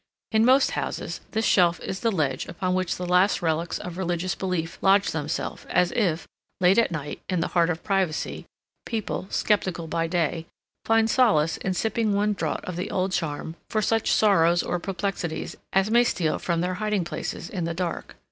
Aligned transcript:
In 0.31 0.43
most 0.43 0.71
houses 0.71 1.21
this 1.29 1.45
shelf 1.45 1.79
is 1.79 1.99
the 1.99 2.11
ledge 2.11 2.47
upon 2.47 2.73
which 2.73 2.95
the 2.95 3.05
last 3.05 3.43
relics 3.43 3.77
of 3.77 3.99
religious 3.99 4.33
belief 4.33 4.79
lodge 4.81 5.11
themselves 5.11 5.63
as 5.69 5.91
if, 5.91 6.27
late 6.59 6.79
at 6.79 6.89
night, 6.91 7.21
in 7.29 7.39
the 7.39 7.49
heart 7.49 7.69
of 7.69 7.83
privacy, 7.83 8.47
people, 8.87 9.27
skeptical 9.29 9.85
by 9.85 10.07
day, 10.07 10.47
find 10.85 11.07
solace 11.07 11.57
in 11.57 11.75
sipping 11.75 12.13
one 12.15 12.33
draught 12.33 12.65
of 12.65 12.77
the 12.77 12.89
old 12.89 13.11
charm 13.11 13.55
for 13.69 13.83
such 13.83 14.11
sorrows 14.11 14.63
or 14.63 14.79
perplexities 14.79 15.55
as 15.71 15.91
may 15.91 16.03
steal 16.03 16.39
from 16.39 16.61
their 16.61 16.73
hiding 16.81 17.05
places 17.05 17.47
in 17.47 17.65
the 17.65 17.75
dark. 17.75 18.15